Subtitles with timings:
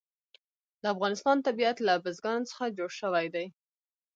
[0.81, 3.45] د افغانستان طبیعت له بزګانو څخه جوړ شوی دی.